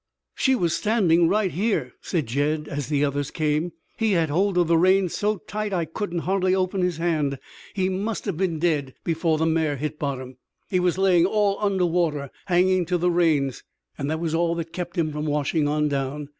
"She 0.33 0.55
was 0.55 0.75
standing 0.75 1.27
right 1.27 1.51
here," 1.51 1.93
said 2.01 2.25
Jed 2.25 2.67
as 2.67 2.87
the 2.89 3.05
others 3.05 3.29
came, 3.29 3.71
"He 3.99 4.13
had 4.13 4.31
hold 4.31 4.57
of 4.57 4.65
the 4.67 4.75
reins 4.75 5.13
so 5.13 5.37
tight 5.37 5.73
I 5.73 5.85
couldn't 5.85 6.21
hardly 6.25 6.55
open 6.55 6.81
his 6.81 6.97
hand. 6.97 7.37
He 7.75 7.87
must 7.87 8.25
have 8.25 8.35
been 8.35 8.57
dead 8.57 8.95
before 9.03 9.37
the 9.37 9.45
mare 9.45 9.75
hit 9.77 9.99
bottom. 9.99 10.37
He 10.71 10.79
was 10.79 10.97
laying 10.97 11.27
all 11.27 11.55
under 11.61 11.85
water, 11.85 12.31
hanging 12.47 12.87
to 12.87 12.97
the 12.97 13.11
reins, 13.11 13.61
and 13.95 14.09
that 14.09 14.19
was 14.19 14.33
all 14.33 14.55
that 14.55 14.73
kept 14.73 14.97
him 14.97 15.11
from 15.11 15.27
washing 15.27 15.67
on 15.67 15.87
down." 15.87 16.29